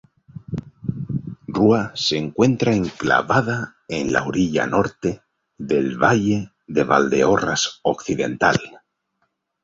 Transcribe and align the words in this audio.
Rúa 1.47 1.91
se 1.93 2.17
encuentra 2.17 2.73
enclavada 2.73 3.75
en 3.87 4.11
la 4.11 4.23
orilla 4.23 4.65
norte 4.65 5.21
del 5.59 5.99
Valle 6.01 6.53
de 6.65 6.83
Valdeorras 6.83 7.81
occidental. 7.83 8.57